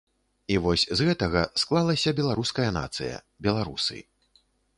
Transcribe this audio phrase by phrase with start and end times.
[0.53, 3.97] І вось з гэтага склалася беларуская нацыя, беларусы.